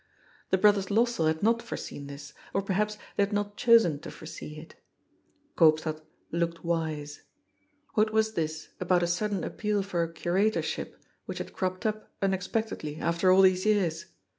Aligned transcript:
The 0.49 0.57
brothers 0.57 0.87
Lossell 0.89 1.27
had 1.27 1.43
not 1.43 1.61
foreseen 1.61 2.07
this, 2.07 2.33
or 2.55 2.63
per 2.63 2.73
haps 2.73 2.97
they 3.15 3.23
had 3.23 3.31
not 3.31 3.55
chosen 3.55 3.99
to 3.99 4.09
foresee 4.09 4.57
it. 4.59 4.73
Koopstad 5.55 6.01
looked 6.31 6.65
wise. 6.65 7.21
What 7.93 8.11
was 8.11 8.33
this 8.33 8.69
about 8.79 9.03
a 9.03 9.07
sudden 9.07 9.43
appeal 9.43 9.83
for 9.83 10.01
a 10.01 10.11
curator 10.11 10.63
ship, 10.63 10.99
which 11.27 11.37
had 11.37 11.53
cropped 11.53 11.85
up 11.85 12.11
unexpectedly 12.19 12.99
after 12.99 13.31
all 13.31 13.43
these 13.43 13.63
years? 13.63 14.07